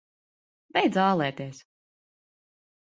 [0.77, 1.63] Beidz ālēties!